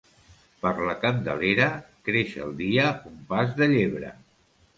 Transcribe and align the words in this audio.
Per 0.61 0.69
la 0.87 0.95
Candelera, 1.03 1.67
creix 2.09 2.33
el 2.47 2.57
dia 2.63 2.87
un 3.11 3.21
pas 3.35 3.53
de 3.61 3.71
llebre. 3.77 4.13